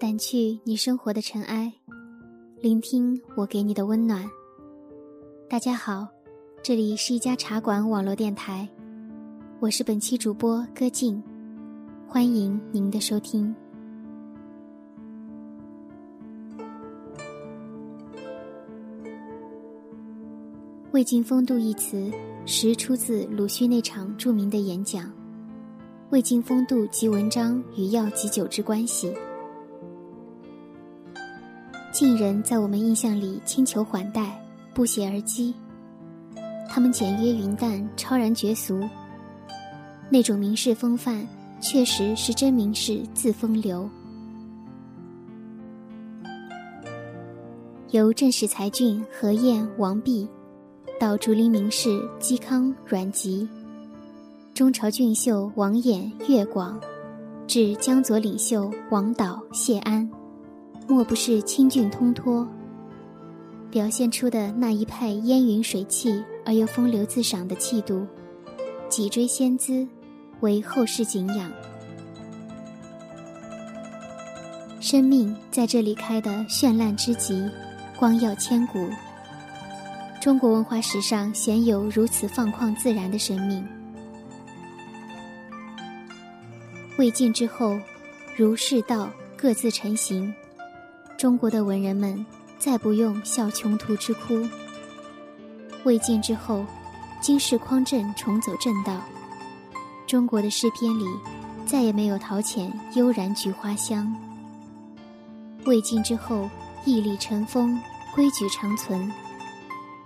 [0.00, 1.72] 掸去你生活的尘埃，
[2.60, 4.28] 聆听我给你的温暖。
[5.48, 6.06] 大家好，
[6.62, 8.68] 这里是一家茶馆网络电台，
[9.60, 11.22] 我是本期主播歌静，
[12.06, 13.54] 欢迎您的收听。
[20.94, 22.08] 魏晋风度一词，
[22.46, 25.10] 实出自鲁迅那场著名的演讲。
[26.10, 29.12] 魏晋风度及文章与药及酒之关系。
[31.90, 34.40] 晋人在我们印象里轻裘缓带，
[34.72, 35.52] 不谐而讥。
[36.68, 38.80] 他们简约云淡，超然绝俗。
[40.08, 41.26] 那种名士风范，
[41.60, 43.90] 确实是真名士自风流。
[47.90, 50.28] 由正史才俊何晏、王弼，
[50.98, 51.88] 到竹林名士
[52.20, 53.48] 嵇康、阮籍，
[54.54, 56.80] 中朝俊秀王衍、岳广，
[57.46, 60.08] 至江左领袖王导、谢安。
[60.86, 62.46] 莫不是清俊通脱，
[63.70, 68.06] 表现出的那一派烟云水气而又风流自赏的气度，
[68.88, 69.86] 脊椎仙姿，
[70.40, 71.50] 为后世敬仰。
[74.78, 77.50] 生命在这里开得绚烂之极，
[77.98, 78.78] 光耀千古。
[80.24, 83.62] 中国文化史上鲜有如此放旷自然的生命。
[86.96, 87.78] 魏晋之后，
[88.34, 90.32] 儒释道各自成型。
[91.18, 92.24] 中国的文人们
[92.58, 94.48] 再不用笑穷途之哭。
[95.84, 96.64] 魏晋之后，
[97.20, 99.02] 金世匡正重走正道。
[100.06, 101.04] 中国的诗篇里
[101.66, 104.10] 再也没有陶潜悠然菊花香。
[105.66, 106.48] 魏晋之后，
[106.86, 107.78] 屹立成风，
[108.14, 109.12] 规矩长存。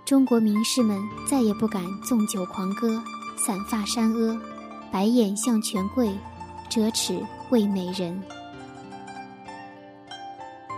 [0.09, 2.99] 中国名士们再也不敢纵酒狂歌，
[3.37, 4.41] 散发山阿，
[4.91, 6.11] 白眼向权贵，
[6.67, 8.19] 折齿为美人。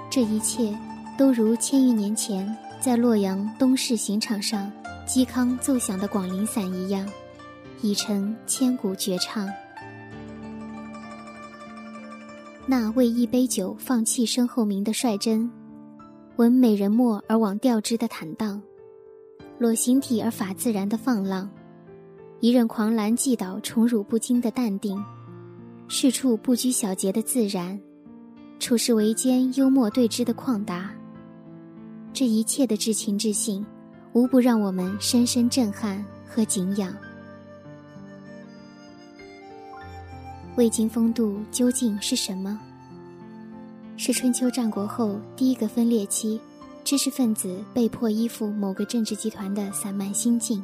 [0.10, 0.78] 这一切，
[1.18, 4.70] 都如千余年前在洛阳东市刑场上，
[5.08, 7.08] 嵇康奏响的《广陵散》一样，
[7.82, 9.50] 已成千古绝唱。
[12.66, 15.50] 那为一杯酒放弃身后名的率真，
[16.36, 18.62] 闻美人墨而枉调之的坦荡，
[19.62, 21.48] 裸形体而法自然的放浪，
[22.40, 25.00] 一任狂澜既倒宠辱不惊的淡定，
[25.88, 27.80] 事处不拘小节的自然。
[28.58, 30.90] 处世为艰，幽默对之的旷达，
[32.12, 33.64] 这一切的至情至性，
[34.14, 36.92] 无不让我们深深震撼和敬仰。
[40.56, 42.60] 魏晋风度究竟是什么？
[43.96, 46.42] 是春秋战国后第一个分裂期，
[46.84, 50.62] 知识分子被迫依附某个政治集团的散漫心境；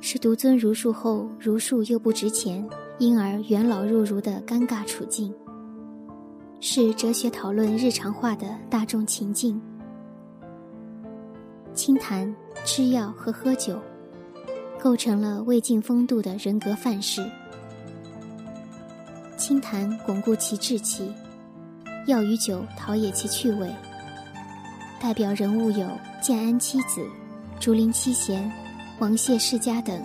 [0.00, 2.64] 是独尊儒术后，儒术又不值钱，
[2.98, 5.34] 因而元老入儒的尴尬处境。
[6.60, 9.60] 是哲学讨论日常化的大众情境，
[11.74, 12.32] 清谈、
[12.64, 13.78] 吃药和喝酒，
[14.80, 17.22] 构成了魏晋风度的人格范式。
[19.36, 21.12] 清谈巩固其志气，
[22.06, 23.70] 药与酒陶冶其趣味。
[25.00, 25.86] 代表人物有
[26.22, 27.06] 建安七子、
[27.60, 28.50] 竹林七贤、
[28.98, 30.00] 王谢世家等。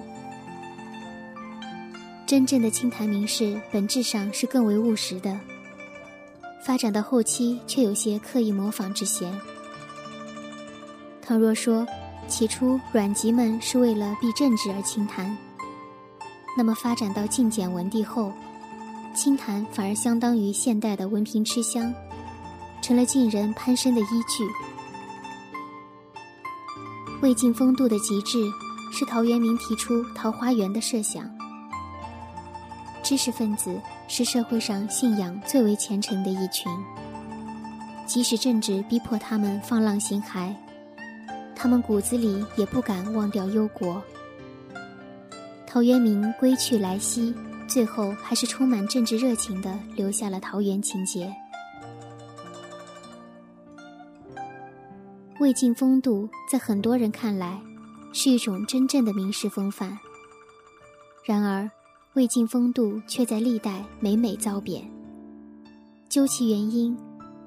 [2.25, 5.39] 真正的清谈名士，本质上是更为务实的。
[6.61, 9.33] 发展到后期，却有些刻意模仿之嫌。
[11.21, 11.87] 倘若说
[12.27, 15.35] 起初阮籍们是为了避政治而清谈，
[16.57, 18.31] 那么发展到晋简文帝后，
[19.15, 21.91] 清谈反而相当于现代的文凭吃香，
[22.81, 24.43] 成了晋人攀升的依据。
[27.21, 28.39] 魏晋风度的极致，
[28.91, 31.29] 是陶渊明提出桃花源的设想。
[33.03, 33.79] 知识分子。
[34.11, 36.71] 是社会上信仰最为虔诚的一群。
[38.07, 40.51] 即使政治逼迫他们放浪形骸，
[41.55, 44.01] 他们骨子里也不敢忘掉忧国。
[45.67, 47.31] 陶渊明归去来兮，
[47.67, 51.31] 最后还是充满政治热情的留下了桃园情节。
[55.39, 57.57] 魏晋风度在很多人看来
[58.11, 59.97] 是一种真正的名士风范，
[61.23, 61.69] 然而。
[62.13, 64.83] 魏晋风度却在历代每每遭贬。
[66.09, 66.97] 究其原因，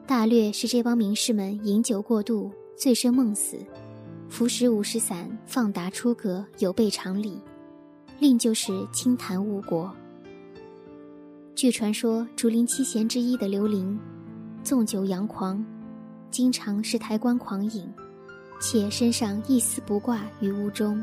[0.06, 3.58] 大略是这帮名士们饮酒过度，醉生梦死，
[4.30, 7.32] 服食五石散，放达出格，有悖常理；
[8.20, 9.92] 另就是轻谈误国。
[11.56, 13.98] 据传说，竹林七贤之一的刘伶，
[14.62, 15.62] 纵酒扬狂，
[16.32, 17.86] 经常是抬棺狂饮，
[18.58, 21.00] 且身上一丝不挂于屋中。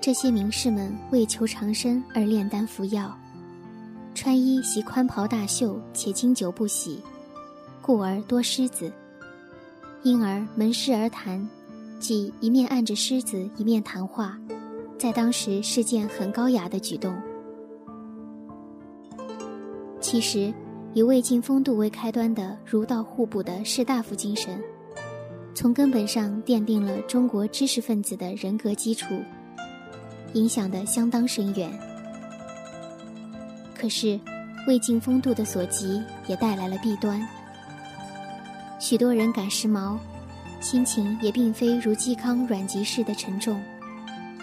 [0.00, 3.12] 这些名士们为求长生而炼丹服药，
[4.14, 7.00] 穿衣习宽袍大袖，且经久不洗，
[7.80, 8.90] 故而多虱子。
[10.04, 11.48] 因而门师而谈，
[11.98, 14.38] 即一面按着狮子，一面谈话，
[14.96, 17.16] 在当时是件很高雅的举动。
[20.00, 20.52] 其实，
[20.94, 24.62] 以魏晋风度为开端的儒道互补的士大夫精神，
[25.54, 29.22] 从根本上奠定了中国知识分子的人格基础。
[30.34, 31.70] 影响的相当深远。
[33.74, 34.18] 可是，
[34.66, 37.26] 魏晋风度的所及也带来了弊端。
[38.78, 39.98] 许多人赶时髦，
[40.60, 43.62] 心情也并非如嵇康、阮籍式的沉重，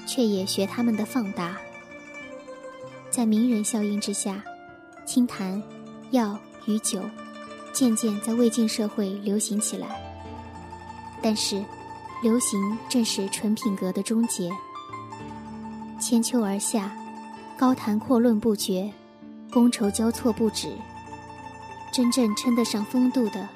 [0.08, 1.58] 却也学他们的放大。
[3.10, 4.44] 在名人效应之下，
[5.06, 5.62] 清谈、
[6.12, 7.02] 药与酒
[7.72, 9.88] 渐渐在魏晋社会流行起来。
[11.22, 11.64] 但是，
[12.22, 14.50] 流行正是纯品格的终结。
[16.00, 16.92] 千秋而下，
[17.58, 18.92] 高谈阔论不绝，
[19.52, 20.70] 觥筹交错不止。
[21.92, 23.50] 真正称得上风度的，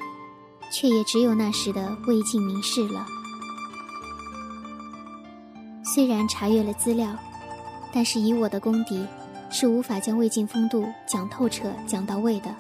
[0.72, 3.06] 却也只有那时的魏晋名士了。
[5.86, 7.16] 虽然查阅了资料，
[7.94, 9.06] 但是以我的功底，
[9.54, 12.54] 是无法将魏晋风度讲透彻、讲到位的。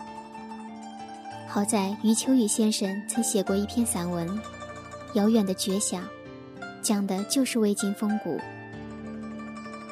[1.47, 4.29] 好在余秋雨先生曾写过一篇散文
[5.15, 6.03] 《遥远的绝响》，
[6.83, 8.39] 讲的就是魏晋风骨。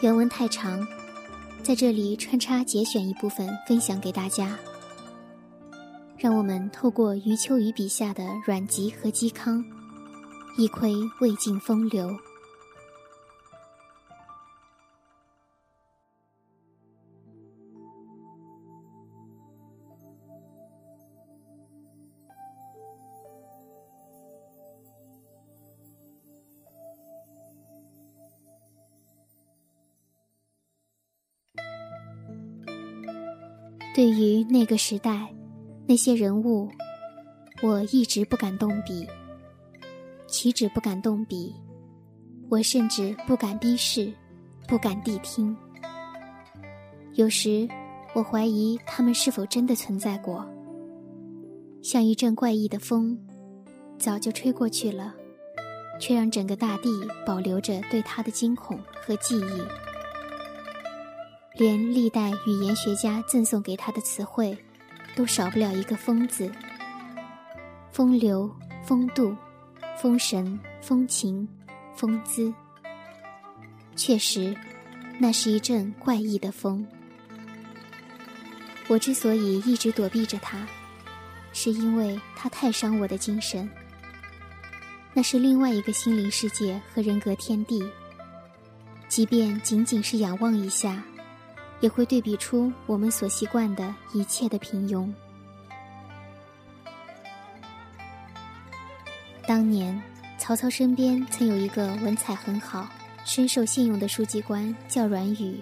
[0.01, 0.87] 原文太长，
[1.63, 4.55] 在这里穿插节选一部分分享给大家。
[6.17, 9.65] 让我们透过余秋雨笔下的阮籍和嵇康，
[10.55, 12.15] 一窥魏晋风流。
[34.53, 35.33] 那个时代，
[35.87, 36.67] 那些人物，
[37.63, 39.07] 我一直不敢动笔。
[40.27, 41.55] 岂止不敢动笔，
[42.49, 44.11] 我甚至不敢逼视，
[44.67, 45.55] 不敢谛听。
[47.13, 47.65] 有时，
[48.13, 50.45] 我怀疑他们是否真的存在过，
[51.81, 53.17] 像一阵怪异的风，
[53.97, 55.15] 早就吹过去了，
[55.97, 56.89] 却让整个大地
[57.25, 59.90] 保留着对他的惊恐和记忆。
[61.61, 64.57] 连历代语言学家赠送给他的词汇，
[65.15, 66.51] 都少不了一个“风”字。
[67.91, 68.51] 风流、
[68.83, 69.37] 风度、
[69.95, 71.47] 风神、风情、
[71.95, 72.51] 风姿。
[73.95, 74.57] 确实，
[75.19, 76.83] 那是一阵怪异的风。
[78.87, 80.67] 我之所以一直躲避着他，
[81.53, 83.69] 是因为他太伤我的精神。
[85.13, 87.87] 那是另外一个心灵世界和人格天地。
[89.07, 91.03] 即便仅仅是仰望一下。
[91.81, 95.11] 也会对比出我们所习惯的一切的平庸。
[99.45, 100.01] 当年，
[100.37, 102.87] 曹操身边曾有一个文采很好、
[103.25, 105.59] 深受信用的书记官，叫阮宇，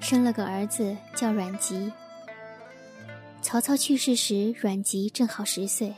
[0.00, 1.92] 生了个儿子叫阮籍。
[3.42, 5.94] 曹操去世时，阮籍正好十岁，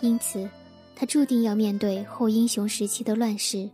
[0.00, 0.48] 因此，
[0.96, 3.70] 他注定要面对后英雄时期的乱世，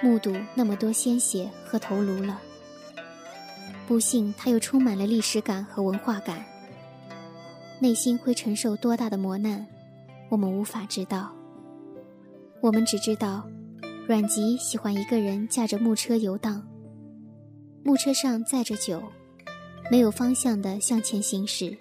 [0.00, 2.40] 目睹那么多鲜血和头颅了。
[3.86, 6.44] 不幸，他又充满了历史感和文化感，
[7.78, 9.64] 内心会承受多大的磨难，
[10.28, 11.32] 我们无法知道。
[12.60, 13.48] 我们只知道，
[14.08, 16.66] 阮籍喜欢一个人驾着木车游荡，
[17.84, 19.00] 木车上载着酒，
[19.88, 21.78] 没有方向的向前行驶。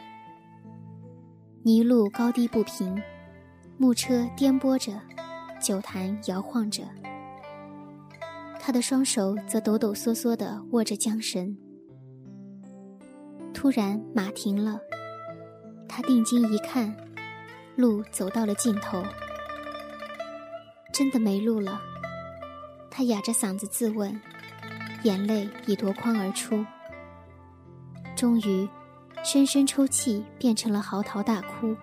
[1.63, 3.01] 泥路高低不平，
[3.79, 4.93] 木车颠簸着，
[5.59, 6.83] 酒坛摇晃着，
[8.59, 11.57] 他的双手则抖抖嗦嗦的握着缰绳。
[13.65, 14.79] 突然，马停了。
[15.89, 16.95] 他定睛一看，
[17.75, 19.03] 路走到了尽头，
[20.93, 21.81] 真的没路了。
[22.91, 24.21] 他哑着嗓子自问，
[25.01, 26.63] 眼泪已夺眶而出。
[28.15, 28.69] 终于，
[29.23, 31.75] 深深抽泣变成了嚎啕大哭。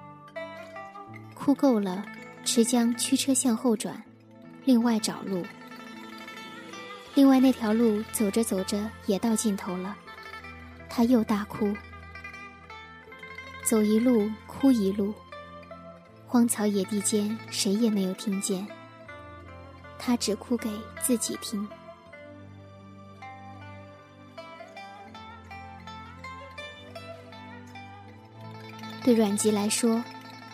[1.35, 2.05] 哭够了，
[2.45, 4.01] 持将驱车向后转，
[4.65, 5.45] 另外找路。
[7.17, 9.97] 另外那条路走着走着也到尽头了。
[10.95, 11.75] 他又大哭，
[13.65, 15.15] 走一路哭一路，
[16.27, 18.67] 荒草野地间谁也没有听见，
[19.99, 20.69] 他只哭给
[21.03, 21.67] 自己听。
[29.03, 30.05] 对阮籍来说，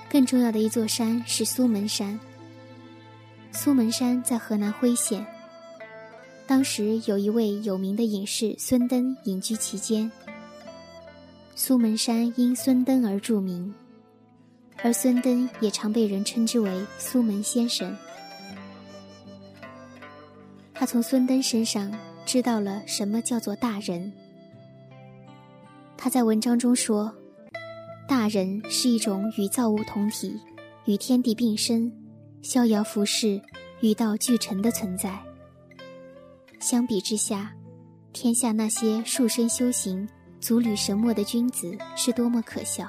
[0.09, 2.17] 更重要的一座山是苏门山。
[3.51, 5.27] 苏门山在河南辉县。
[6.47, 10.11] 当时有一位有名的隐士孙登隐居其间。
[11.61, 13.75] 苏门山因孙登而著名，
[14.77, 17.97] 而孙登也常被人称之为苏门先生。
[20.73, 21.93] 他从孙登身上
[22.25, 24.13] 知道了什么叫做大人。
[25.97, 27.13] 他在文章中说
[28.07, 30.41] ：“大人是一种与造物同体、
[30.85, 31.93] 与天地并生、
[32.41, 33.43] 逍遥浮世、
[33.81, 35.19] 与道俱成的存在。”
[36.63, 37.53] 相比之下，
[38.13, 40.09] 天下那些束身修行、
[40.41, 42.89] 足履神墨的君子是多么可笑！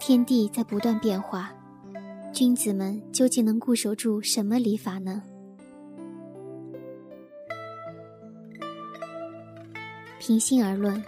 [0.00, 1.52] 天地在不断变化，
[2.32, 5.22] 君子们究竟能固守住什么礼法呢？
[10.18, 11.02] 平心而论，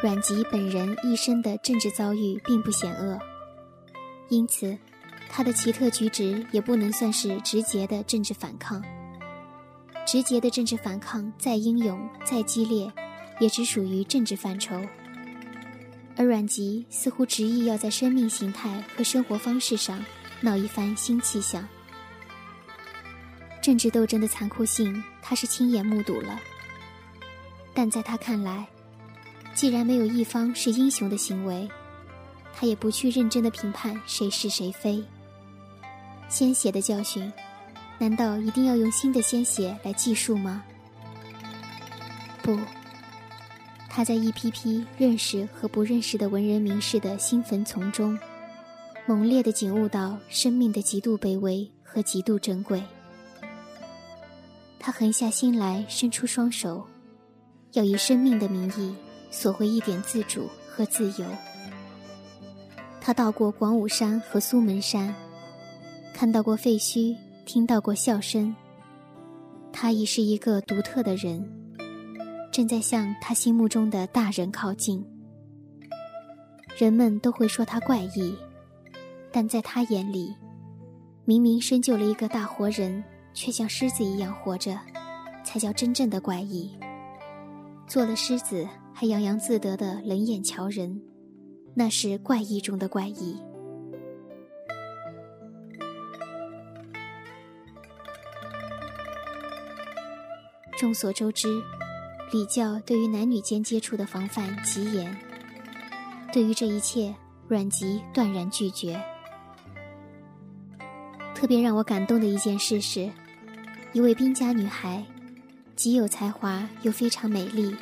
[0.00, 3.18] 阮籍本人一生的政治遭遇并不险恶，
[4.28, 4.76] 因此，
[5.28, 8.82] 他的奇特举止也不能算是直接的政治反抗。
[10.06, 12.92] 直接的政治反抗再英勇再激烈，
[13.38, 14.80] 也只属于政治范畴。
[16.16, 20.04] 而阮籍似乎执意要在生命形态和生活方式上
[20.40, 21.66] 闹一番新气象。
[23.60, 26.38] 政治斗争的残酷性，他是亲眼目睹了。
[27.72, 28.66] 但在他看来，
[29.54, 31.68] 既然没有一方是英雄的行为，
[32.54, 35.02] 他也不去认真的评判谁是谁非。
[36.28, 37.32] 鲜血的教训。
[37.96, 40.64] 难道一定要用新的鲜血来计数吗？
[42.42, 42.58] 不，
[43.96, 48.18] 他在一批批认识和不认识的文人名士的新坟丛中，
[49.06, 52.82] 猛烈的景悟到生命的极度卑微和极度珍贵。
[54.80, 56.84] 他狠下心来，伸出双手，
[57.74, 58.92] 要以生命的名义
[59.30, 61.24] 索回一点自主和自由。
[63.00, 65.14] 他到过广武山和苏门山，
[66.12, 67.16] 看到过废墟。
[67.46, 68.56] 听到过笑声，
[69.72, 71.48] 他已是一个独特的人，
[72.54, 75.04] 正在向他心目中的大人靠近。
[76.78, 78.32] 人们都会说他怪异，
[79.32, 80.32] 但在他眼里，
[81.24, 84.78] 明明生就了一个大活人，却像狮子一样活着，
[85.42, 86.70] 才叫真正的怪异。
[87.88, 91.02] 做了狮子还洋洋自得的冷眼瞧人，
[91.74, 93.36] 那是怪异中的怪异。
[100.78, 101.48] 众所周知，
[102.32, 105.16] 礼教对于男女间接触的防范极严。
[106.32, 107.14] 对于这一切，
[107.46, 109.00] 阮籍断然拒绝。
[111.34, 113.10] 特别让我感动的一件事是，
[113.92, 115.04] 一位兵家女孩，
[115.76, 117.76] 极有才华又非常美丽，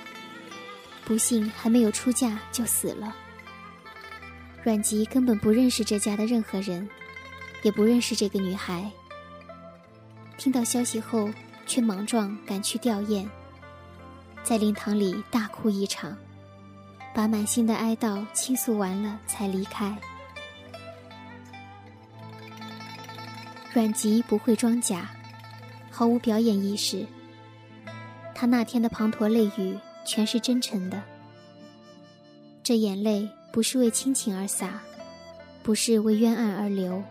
[1.04, 3.16] 不幸还没有出嫁就死了。
[4.62, 6.88] 阮籍根本不认识这家的任何人，
[7.62, 8.90] 也不认识这个女孩。
[10.36, 11.30] 听到消息后。
[11.64, 13.24] 却莽撞赶去吊唁，
[14.44, 16.16] 在灵堂里大哭一场，
[17.14, 19.96] 把满心的哀悼倾诉完了，才离开。
[23.72, 25.08] 阮籍不会装假，
[25.90, 27.06] 毫无表演意识。
[28.34, 31.00] 他那天的滂沱泪雨全是真诚的，
[32.62, 34.80] 这眼泪不是为亲情而洒，
[35.62, 37.02] 不是为冤案而流。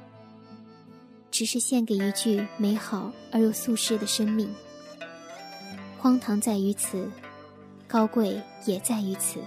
[1.31, 4.53] 只是献给一句美好而又俗世的生命。
[6.01, 7.07] 荒唐在于此，
[7.87, 9.39] 高贵也在于此。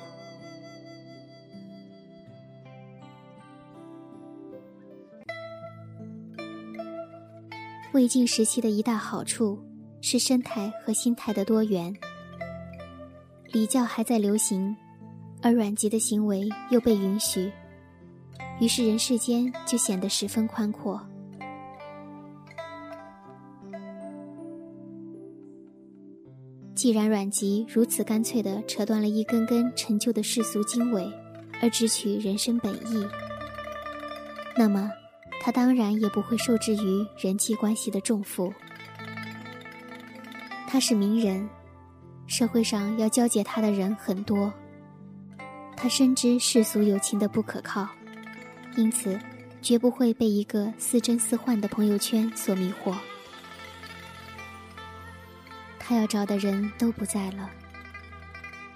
[7.93, 9.59] 魏晋时期的一大好处
[10.01, 11.93] 是生态和心态的多元。
[13.47, 14.77] 礼教还在流行，
[15.43, 17.51] 而阮籍的行为又被允许，
[18.61, 21.05] 于是人世间就显得十分宽阔。
[26.85, 31.11] 既然阮籍如此干脆地扯断了一根根陈旧的世俗经纬，
[31.63, 33.09] 而只取人生本意，
[34.55, 34.91] 那么
[35.41, 38.53] 他当然也不会受制于人际关系的重负。
[40.69, 41.49] 他是名人，
[42.27, 44.53] 社会上要交结他的人很多。
[45.75, 47.89] 他深知世俗友情的不可靠，
[48.77, 49.19] 因此
[49.63, 52.95] 绝不会被一个似真似幻的朋友圈所迷惑。
[55.87, 57.51] 他要找的人都不在了。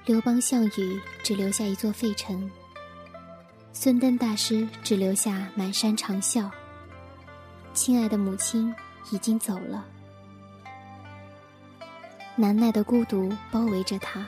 [0.05, 2.50] 刘邦、项羽只留下一座废城，
[3.73, 6.50] 孙登大师只留下满山长啸。
[7.73, 8.75] 亲爱的母亲
[9.11, 9.87] 已经走了，
[12.37, 14.27] 难耐的孤独包围着他。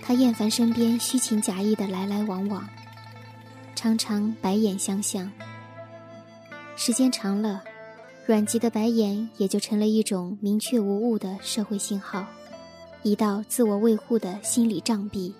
[0.00, 2.66] 他厌烦身边虚情假意的来来往往，
[3.74, 5.30] 常常白眼相向。
[6.76, 7.62] 时间长了，
[8.26, 12.26] 阮籍的白眼也就成了一种明确无误的社会信号，
[13.04, 15.32] 一道自我维护的心理障壁。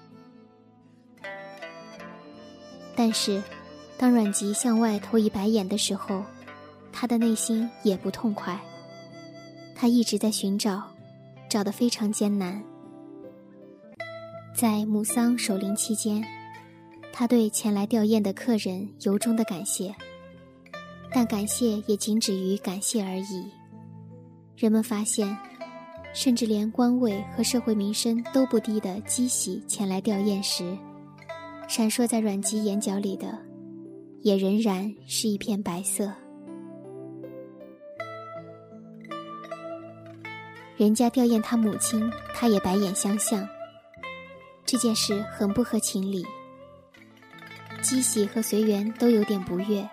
[2.94, 3.42] 但是，
[3.98, 6.22] 当阮籍向外投以白眼的时候，
[6.92, 8.56] 他的内心也不痛快。
[9.74, 10.80] 他一直在寻找，
[11.48, 12.62] 找得非常艰难。
[14.54, 16.24] 在母丧守灵期间，
[17.12, 19.92] 他对前来吊唁的客人由衷的感谢，
[21.12, 23.50] 但感谢也仅止于感谢而已。
[24.56, 25.36] 人们发现，
[26.14, 30.76] 甚至连官位和社会名声都不低的姬喜前来吊唁时，
[31.68, 33.38] 闪烁在阮籍眼角里的，
[34.22, 36.10] 也仍然是一片白色。
[40.76, 43.48] 人家吊唁他母亲，他也白眼相向。
[44.66, 46.26] 这件事很不合情理，
[47.80, 49.88] 姬喜和随缘都有点不悦。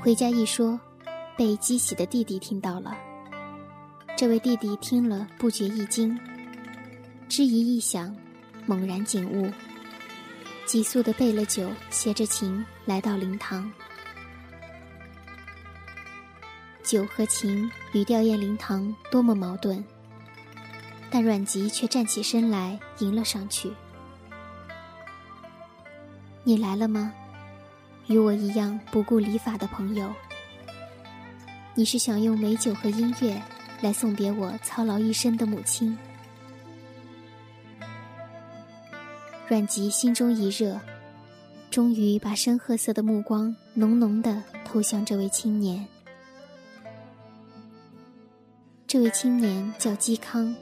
[0.00, 0.78] 回家一说，
[1.36, 2.96] 被姬喜的弟弟听到了。
[4.16, 6.18] 这位弟弟听了不觉一惊，
[7.28, 8.14] 知疑一想，
[8.64, 9.50] 猛然警悟，
[10.64, 13.70] 急速的备了酒，携着琴来到灵堂。
[16.82, 19.84] 酒和琴与吊唁灵堂多么矛盾。
[21.10, 23.72] 但阮籍却站起身来迎了上去。
[26.44, 27.14] 你来了吗？
[28.08, 30.12] 与我一样不顾礼法的朋友。
[31.74, 33.40] 你是想用美酒和音乐
[33.80, 35.96] 来送别我操劳一生的母亲？
[39.46, 40.80] 阮籍心中一热，
[41.70, 45.86] 终于把深褐色的目光浓浓的投向这位青年。
[48.86, 50.54] 这位青年叫嵇康。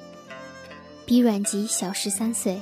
[1.07, 2.61] 比阮籍小十三岁。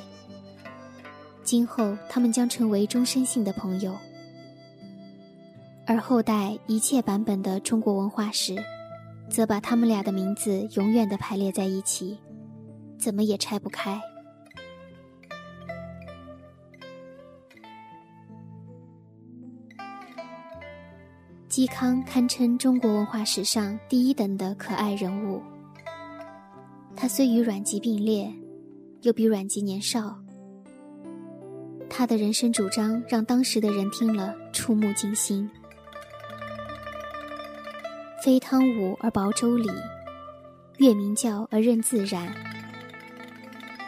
[1.43, 3.97] 今后他们将成为终身性的朋友，
[5.87, 8.57] 而后代一切版本的中国文化史，
[9.29, 12.19] 则把他们俩的名字永远的排列在一起，
[12.99, 14.01] 怎么也拆不开。
[21.51, 25.41] 嵇康堪称中国文化史上第一等的可爱人物。
[26.97, 28.33] 他虽与阮籍并列，
[29.03, 30.19] 又比阮籍年少。
[31.89, 35.49] 他的人生主张让当时的人听了触目惊心
[38.25, 39.69] ：“非汤武而薄周礼，
[40.79, 42.35] 越明教而任自然。”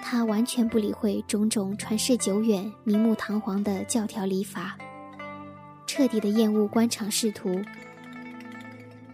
[0.04, 4.76] 他完全不理会种种传世久远、名目堂皇的教条礼法，
[5.86, 7.62] 彻底的厌恶官场仕途，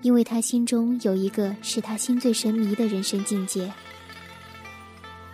[0.00, 3.72] 因为他心中有一个使他心醉神迷的人生境界。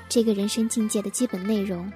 [0.06, 1.90] 这个人生境界的基本内容，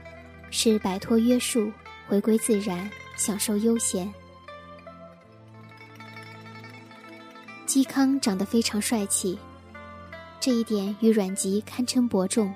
[0.50, 1.70] 是摆脱约束，
[2.09, 4.11] 回归自然，享受悠闲。
[7.72, 9.38] 嵇康长得非常帅气，
[10.38, 12.52] 这一点与阮籍堪称伯仲。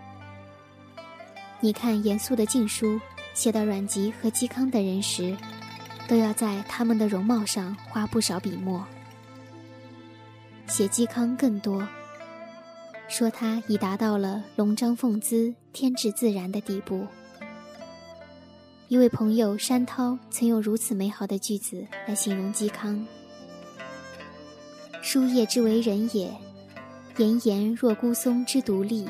[1.59, 3.00] 你看严肃的晋书
[3.33, 5.35] 写到阮籍和嵇康等人时，
[6.07, 8.87] 都要在他们的容貌上花不少笔墨。
[10.66, 11.88] 写嵇康更多。
[13.09, 17.07] 说他已达到了龙章凤姿、天至自然的地步。
[18.88, 23.02] 一位朋友山涛曾用如此美好的句子来形容嵇康
[25.09, 26.29] ：“书叶之为人也，
[27.16, 29.07] 炎炎若孤松之独立；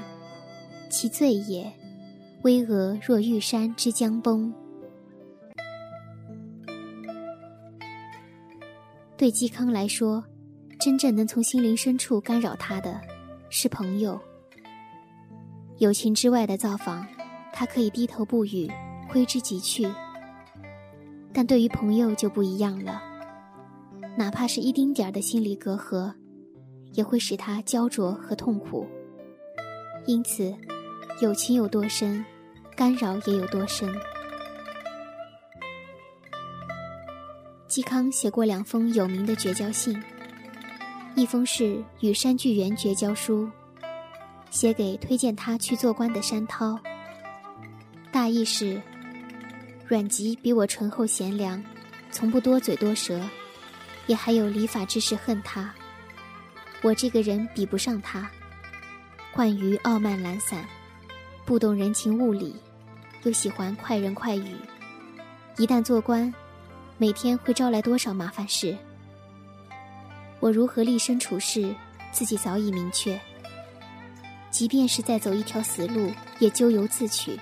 [0.90, 1.72] 其罪也，
[2.42, 4.52] 巍峨若玉山之将崩。”
[9.16, 10.22] 对嵇康来说，
[10.78, 13.00] 真正能从心灵深处干扰他的。
[13.48, 14.20] 是朋友，
[15.78, 17.06] 友情之外的造访，
[17.54, 18.70] 他可以低头不语，
[19.08, 19.88] 挥之即去。
[21.32, 23.00] 但对于朋友就不一样了，
[24.16, 26.10] 哪怕是一丁点儿的心理隔阂，
[26.92, 28.86] 也会使他焦灼和痛苦。
[30.06, 30.54] 因此，
[31.20, 32.24] 友情有多深，
[32.74, 33.94] 干扰也有多深。
[37.68, 40.02] 嵇康写过两封有名的绝交信。
[41.14, 43.48] 一封是与山巨源绝交书，
[44.50, 46.78] 写给推荐他去做官的山涛。
[48.10, 48.80] 大意是：
[49.86, 51.62] 阮籍比我醇厚贤良，
[52.10, 53.20] 从不多嘴多舌，
[54.06, 55.72] 也还有礼法之士恨他。
[56.82, 58.30] 我这个人比不上他，
[59.32, 60.64] 惯于傲慢懒散，
[61.44, 62.54] 不懂人情物理，
[63.24, 64.54] 又喜欢快人快语。
[65.56, 66.32] 一旦做官，
[66.98, 68.76] 每天会招来多少麻烦事？
[70.38, 71.74] 我如何立身处世，
[72.12, 73.18] 自己早已明确。
[74.50, 77.38] 即便是在走一条死路，也咎由自取。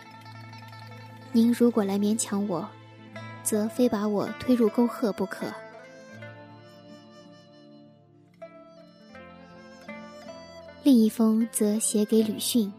[1.32, 2.68] 您如果来勉强我，
[3.42, 5.52] 则非把我推入沟壑不可。
[10.84, 12.70] 另一封则写给吕逊，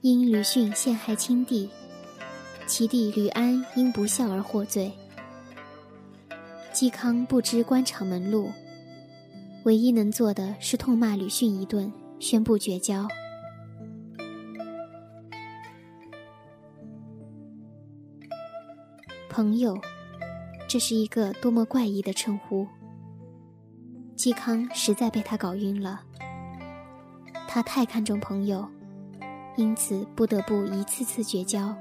[0.00, 1.68] 因吕逊陷害亲弟，
[2.68, 4.92] 其弟吕安因不孝而获罪。
[6.72, 8.48] 嵇康不知官场门路，
[9.64, 13.08] 唯一能做的是痛骂吕逊一顿，宣布绝交。
[19.28, 19.76] 朋友，
[20.68, 22.64] 这是一个多么怪异的称呼！
[24.16, 26.02] 嵇康实在被他搞晕了。
[27.50, 28.68] 他太看重朋友，
[29.56, 31.74] 因此不得不一次次绝交。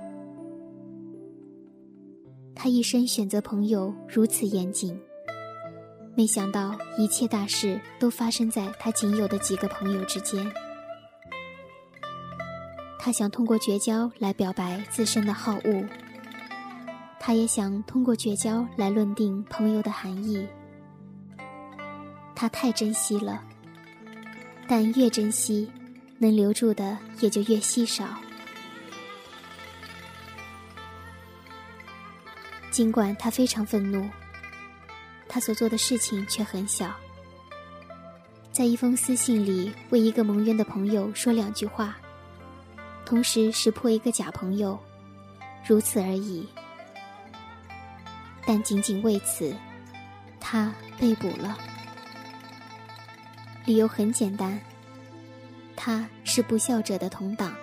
[2.55, 4.97] 他一生选择朋友如此严谨，
[6.15, 10.49] 没想到一切大事都发生在他仅有的几个朋友之间。
[12.97, 15.85] 他想通过绝交来表白自身的好恶，
[17.19, 20.47] 他也想通过绝交来论定朋友的含义。
[22.33, 23.43] 他太珍惜了。
[24.67, 25.71] 但越珍惜，
[26.17, 28.05] 能留住的也就越稀少。
[32.69, 34.07] 尽管他非常愤怒，
[35.27, 36.93] 他所做的事情却很小。
[38.51, 41.97] 在一封私信里，为一个蒙冤的朋友说两句话，
[43.05, 44.77] 同时识破一个假朋友，
[45.65, 46.47] 如此而已。
[48.45, 49.55] 但仅仅为此，
[50.39, 51.57] 他被捕了。
[53.67, 54.57] 理由很简单，
[55.75, 57.53] 他是不孝者的同党。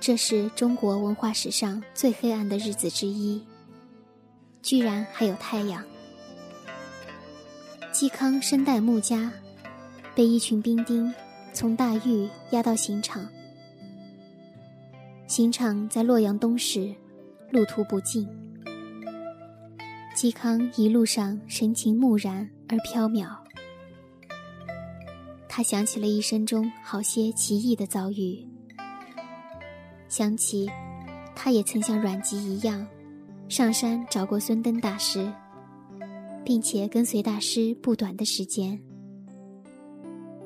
[0.00, 3.44] 这是中国文化史上最黑暗的日子之一，
[4.62, 5.84] 居然还有太阳。
[7.92, 9.30] 嵇康身带木枷，
[10.14, 11.14] 被一群兵丁
[11.52, 13.28] 从大狱押到刑场。
[15.26, 16.94] 刑场在洛阳东市，
[17.50, 18.26] 路途不近。
[20.16, 23.36] 嵇康一路上神情木然而飘渺，
[25.46, 28.42] 他想起了一生中好些奇异的遭遇，
[30.08, 30.70] 想起
[31.34, 32.86] 他也曾像阮籍一样
[33.46, 35.30] 上山找过孙登大师，
[36.42, 38.80] 并且跟随大师不短的时间。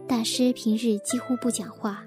[0.08, 2.02] 大师平日几乎不讲话，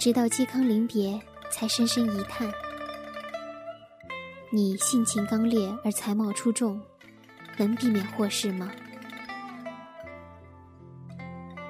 [0.00, 1.16] 直到嵇康临别，
[1.48, 2.52] 才深深一叹。
[4.50, 6.80] 你性情刚烈而才貌出众，
[7.56, 8.70] 能避免祸事吗？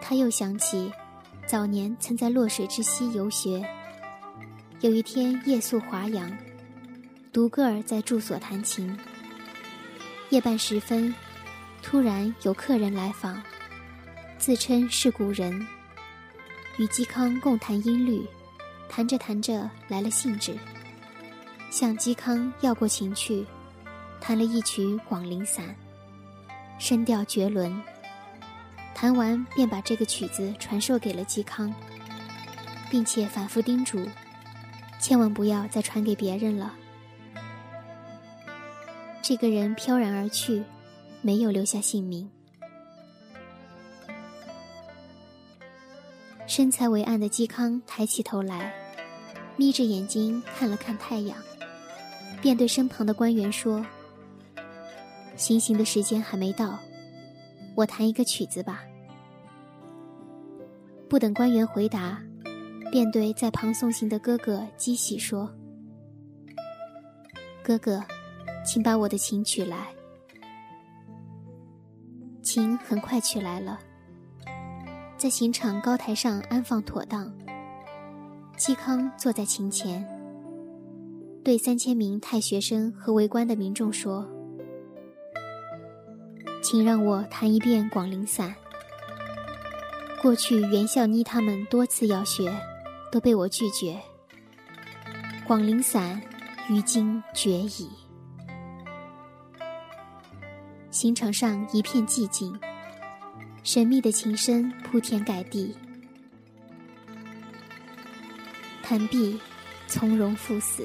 [0.01, 0.93] 他又想起，
[1.47, 3.65] 早年曾在洛水之西游学，
[4.81, 6.31] 有一天夜宿华阳，
[7.33, 8.97] 独个儿在住所弹琴。
[10.29, 11.13] 夜半时分，
[11.83, 13.43] 突然有客人来访，
[14.39, 15.67] 自称是古人，
[16.77, 18.23] 与嵇康共弹音律，
[18.89, 20.55] 弹着弹着来了兴致。
[21.71, 23.47] 向嵇康要过琴去，
[24.21, 25.65] 弹了一曲《广陵散》，
[26.79, 27.83] 声调绝伦。
[28.95, 31.73] 弹完便把这个曲子传授给了嵇康，
[32.91, 34.09] 并且反复叮嘱，
[34.99, 36.75] 千万不要再传给别人了。
[39.21, 40.65] 这个人飘然而去，
[41.21, 42.31] 没有留下姓名。
[46.47, 48.73] 身材伟岸的嵇康抬起头来，
[49.57, 51.37] 眯着眼睛看了看太阳。
[52.47, 53.85] 便对身旁的官员说
[55.35, 56.79] ：“行刑的时间还没到，
[57.75, 58.85] 我弹一个曲子吧。”
[61.11, 62.23] 不等官员回答，
[62.93, 65.53] 便对在旁送行的哥哥姬喜说
[67.65, 68.01] ：“哥哥，
[68.65, 69.89] 请把我的琴取来。”
[72.45, 73.81] 琴很快取来了，
[75.19, 77.29] 在刑场高台上安放妥当。
[78.57, 80.16] 嵇康坐在琴前。
[81.47, 84.29] 对三千名太学生和围观的民众说
[86.61, 88.53] ：“请让我弹一遍《广陵散》。
[90.21, 92.53] 过去袁孝妮他们多次要学，
[93.13, 93.97] 都被我拒绝。
[95.47, 96.21] 《广陵散》
[96.75, 97.89] 于今绝矣。”
[100.91, 102.59] 刑场上一片寂静，
[103.63, 105.73] 神秘的琴声铺天盖地。
[108.83, 109.39] 弹毕，
[109.87, 110.85] 从容赴死。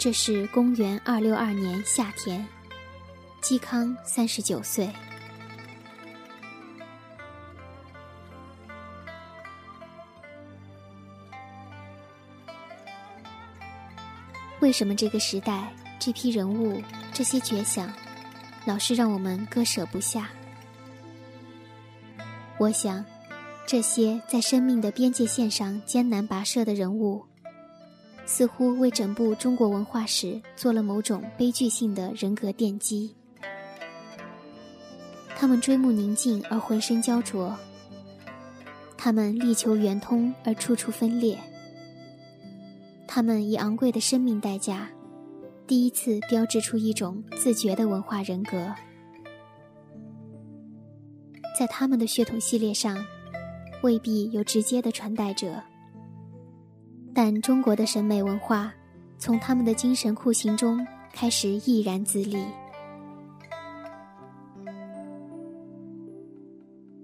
[0.00, 2.48] 这是公元二六二年夏天，
[3.42, 4.88] 嵇康三十九岁。
[14.60, 16.82] 为什么这个时代、这批人物、
[17.12, 17.92] 这些绝响，
[18.64, 20.28] 老是让我们割舍不下？
[22.58, 23.04] 我想，
[23.66, 27.26] 这些在生命的边界线上艰难跋涉的人物，
[28.32, 33.12] 似乎为整部中国文化史做了某种悲剧性的人格奠基。
[35.36, 37.52] 他们追慕宁静而浑身焦灼，
[38.96, 41.36] 他们力求圆通而处处分裂，
[43.08, 44.88] 他们以昂贵的生命代价，
[45.66, 48.72] 第一次标志出一种自觉的文化人格。
[51.58, 53.04] 在他们的血统系列上，
[53.82, 55.60] 未必有直接的传代者，
[57.14, 58.72] 但中国的审美文化
[59.18, 62.44] 从他们的精神酷刑中开始毅然自立。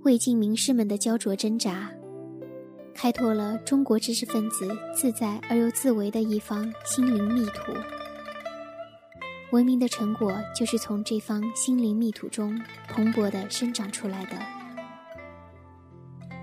[0.03, 1.91] 魏晋名士们的焦灼挣扎，
[2.95, 7.73] 开拓了中国知识分子自在而又自为的一方心灵密土。
[9.51, 14.37] 文明的成果就是从这方心灵密土中蓬勃地生长出来的。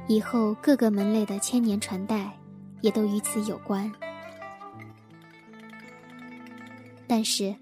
[0.08, 2.38] 以后各个门类的千年传代，
[2.84, 3.89] 也都与此有关。
[7.08, 7.56] 但是，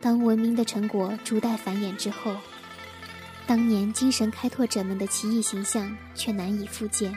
[0.00, 2.34] 当文明的成果逐代繁衍之后，
[3.46, 7.14] 当年精神开拓者们的奇异形象却难以复见。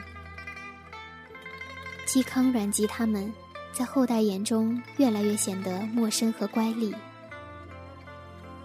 [2.06, 3.32] 嵇康、阮籍他们，
[3.72, 6.94] 在后代眼中越来越显得陌生和乖戾。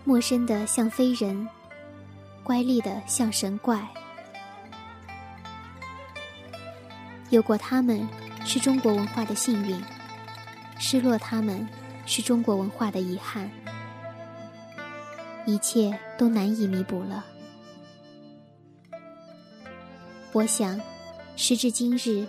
[0.04, 1.48] 陌生的像非人，
[2.44, 3.88] 乖戾的像神怪。
[7.30, 8.08] 有过他们，
[8.46, 9.78] 是中国文化的幸运；
[10.78, 11.68] 失落他们，
[12.06, 13.50] 是中国文化的遗憾。
[15.48, 17.26] 一切都难以弥补了。
[20.32, 20.80] 我想，
[21.36, 22.26] 时至今日，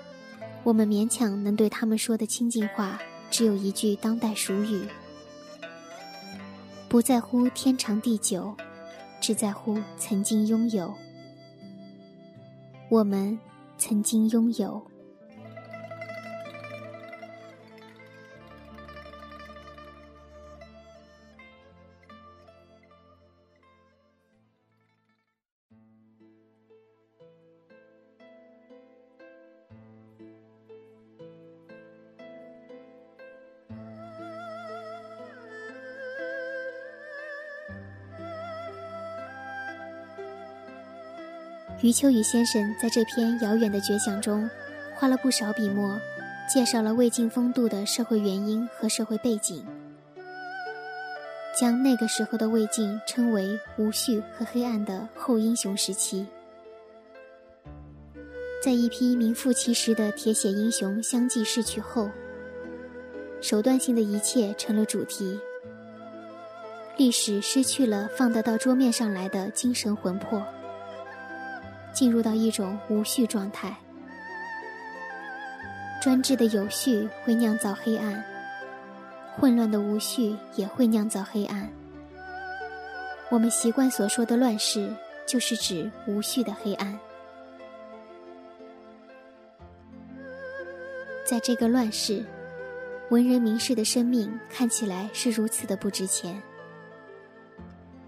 [0.65, 2.99] 我们勉强能对他们说的亲近话，
[3.31, 4.89] 只有一句当代俗语。
[6.89, 8.57] 不在乎天长地久，
[9.21, 10.93] 只在乎曾经拥有。
[12.89, 13.39] 我们
[13.77, 14.83] 曾经拥有。
[41.83, 44.49] 余秋雨先生在这篇遥远的绝响中，
[44.95, 46.01] 花了不少笔墨，
[46.49, 49.63] 介绍了魏晋风度的社会原因和社会背景，
[51.55, 56.27] 将那个时候的魏晋称为无序和黑暗的后英雄时期。
[58.63, 62.11] 在一批名副其实的铁血英雄相继逝去后，
[63.43, 65.39] 手段性的一切成了主题，
[66.97, 70.43] 历史失去了放得到桌面上来的精神魂魄。
[71.97, 73.75] 进入到一种无序状态，
[76.03, 78.23] 专制的有序会酿造黑暗，
[79.35, 81.67] 混乱的无序也会酿造黑暗。
[83.31, 84.95] 我们习惯所说的乱世，
[85.27, 86.99] 就是指无序的黑暗。
[91.25, 92.23] 在这个乱世，
[93.09, 96.41] 文人名士的生命看起来是如此的不值钱。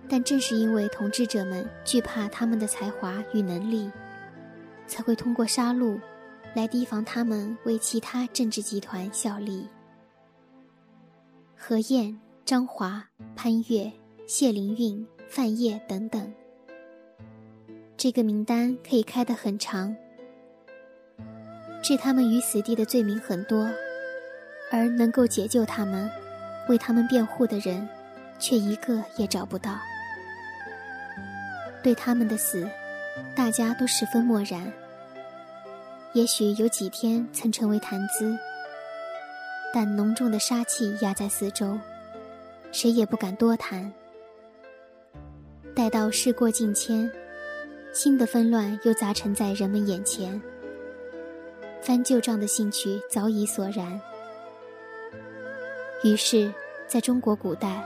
[0.08, 3.90] 但正是因为统治者们惧怕他们的才华与能力，
[4.86, 6.00] 才会通过杀戮
[6.54, 9.68] 来提防他们为其他政治集团效力。
[11.54, 13.04] 何晏、张华、
[13.36, 13.92] 潘岳、
[14.26, 16.32] 谢灵运、范晔等等，
[17.96, 19.94] 这个名单可以开得很长。
[21.82, 23.70] 置他们于死地的罪名很多，
[24.72, 26.10] 而能够解救他们、
[26.68, 27.86] 为他们辩护的人，
[28.38, 29.78] 却一个也找不到。
[31.82, 32.68] 对他们的死，
[33.34, 34.72] 大家都十分漠然。
[36.12, 38.36] 也许有几天曾成为谈资，
[39.72, 41.78] 但浓重的杀气压在四周，
[42.72, 43.92] 谁也不敢多谈。
[45.74, 47.10] 待到事过境迁，
[47.92, 50.40] 新的纷乱又杂陈在人们眼前，
[51.80, 54.00] 翻旧账的兴趣早已索然。
[56.02, 56.52] 于是，
[56.86, 57.84] 在中国古代，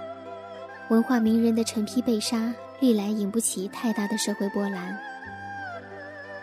[0.88, 2.52] 文化名人的成批被杀。
[2.82, 4.98] 历来引不起太大的社会波澜，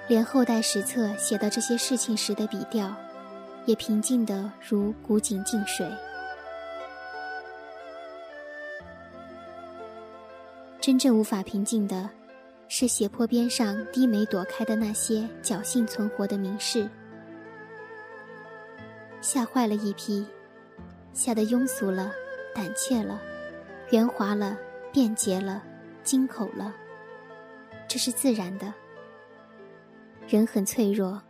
[0.07, 2.95] 连后代史册写到这些事情时的笔调，
[3.65, 5.85] 也平静得如古井静水。
[10.79, 12.09] 真正无法平静的，
[12.69, 16.89] 是斜坡边上低眉躲开的那些侥幸存活的名士，
[19.19, 20.25] 吓坏了一批，
[21.13, 22.09] 吓得庸俗了，
[22.55, 23.19] 胆怯了，
[23.89, 24.57] 圆滑了，
[24.93, 25.63] 便捷了。
[26.09, 26.73] 金口了，
[27.87, 28.73] 这是自然的。
[30.27, 31.21] 人很脆弱，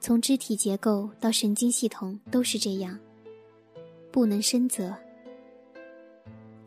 [0.00, 2.98] 从肢体结构到神经系统都是这样，
[4.10, 4.94] 不能深责。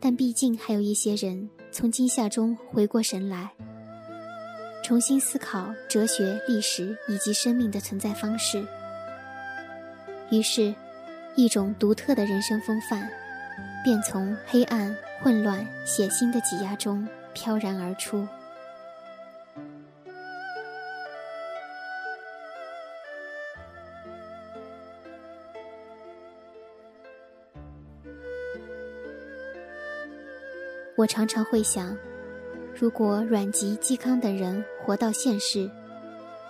[0.00, 3.48] 但毕竟还有一些人从惊吓中回过神来，
[4.82, 8.66] 重新思考哲学、历史以及生命的存在方式。
[10.32, 10.74] 于是，
[11.36, 13.08] 一种独特的人生风范，
[13.84, 18.26] 便从黑暗、混乱、血腥的挤压中飘然而出。
[30.96, 31.94] 我常常会想，
[32.74, 35.70] 如果阮籍、嵇康等人活到现世，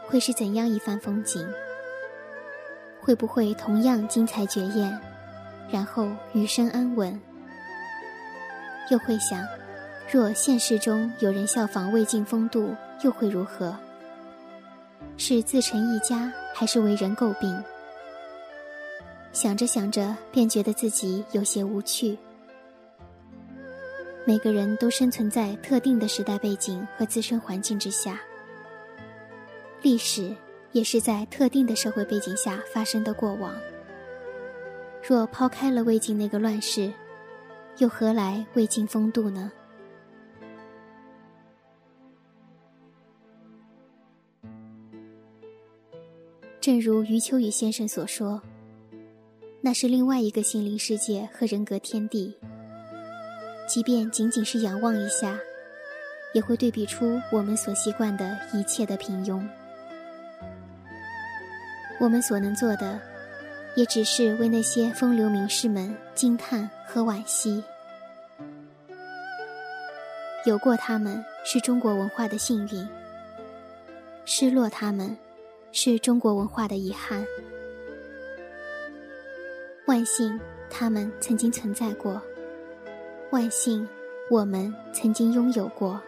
[0.07, 1.45] 会是怎样一番风景？
[3.01, 4.97] 会不会同样精彩绝艳，
[5.69, 7.21] 然后余生安稳？
[8.89, 9.45] 又会想，
[10.09, 13.77] 若现实中有人效仿魏晋风度，又会如何？
[15.17, 17.61] 是自成一家，还是为人诟病？
[19.33, 22.17] 想着想着，便觉得自己有些无趣。
[24.25, 28.21] 每个人都生存在特定的时代背景和自身环境之下，
[29.83, 30.35] 历史
[30.71, 33.53] 也是在特定的社会背景下发生的过往。
[35.03, 36.93] 若抛开了魏晋那个乱世，
[37.79, 39.51] 又何来魏晋风度呢？
[46.67, 48.43] 正如余秋雨先生所说，
[49.61, 52.37] 那是另外一个心灵世界和人格天地。
[53.69, 55.39] 即便仅仅是仰望一下，
[56.35, 59.41] 也会对比出我们所习惯的一切的平庸。
[62.01, 63.01] 我们所能做的，
[63.77, 67.63] 也只是为那些风流名士们惊叹和惋惜。
[70.45, 72.85] 有过他们，是中国文化的幸运；
[74.25, 75.17] 失落他们，
[75.79, 77.23] 是中国文化的遗憾。
[79.85, 82.21] 万幸，他们曾经存在过。
[83.31, 83.87] 万幸，
[84.31, 86.01] 我们曾经拥有过。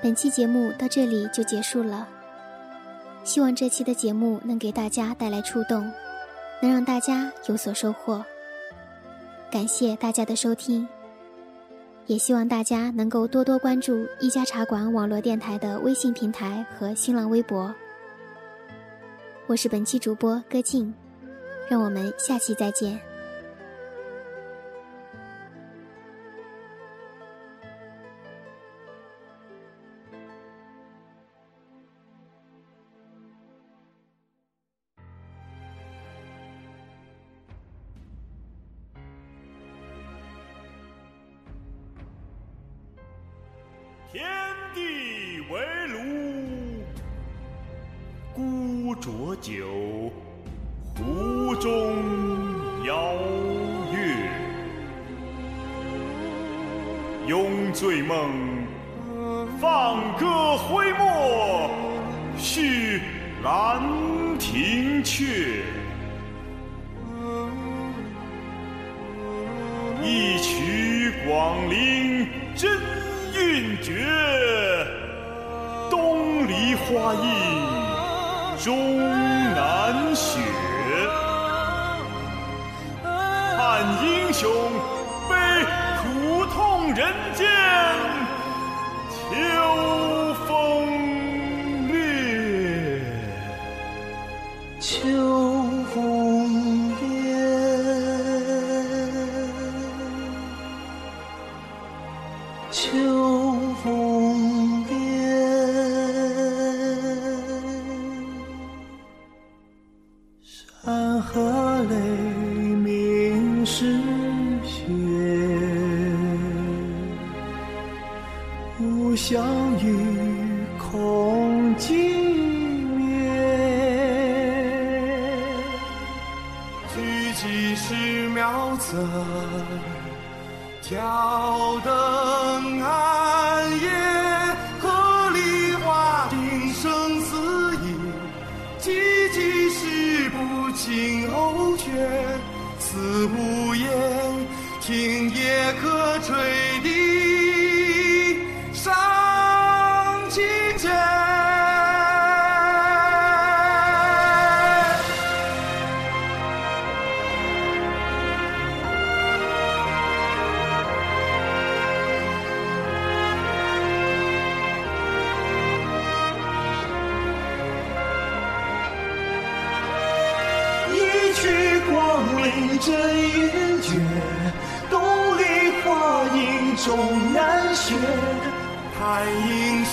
[0.00, 2.06] 本期节目到这里就结束了，
[3.24, 5.82] 希望这期的节目能给大家带来触动，
[6.62, 8.24] 能让大家有所收获。
[9.54, 10.84] 感谢大家的收听。
[12.06, 17.72] 也希望大家能够多多关注一家茶馆网络电台的微信平台和新浪微博。
[19.46, 20.92] 我是本期主播歌静，
[21.68, 22.98] 让我们下期再见。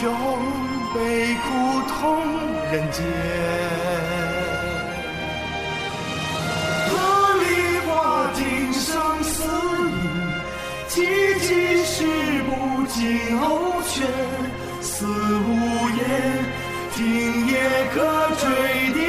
[0.02, 0.10] 酒
[0.96, 1.48] 杯苦
[1.88, 1.94] 痛
[2.72, 3.06] 人间，
[6.90, 6.92] 何
[7.38, 7.46] 梨
[7.86, 7.92] 花
[8.34, 9.44] 听生死
[9.92, 9.94] 意，
[10.90, 10.92] 寂
[11.38, 11.94] 寂事
[12.50, 12.50] 不
[12.88, 12.98] 尽
[13.40, 13.44] 瓯
[13.94, 13.94] 泉。
[14.82, 15.50] 死无
[16.00, 16.02] 言，
[16.96, 17.54] 听也
[17.94, 17.96] 可
[18.40, 18.42] 坠
[18.96, 19.00] 地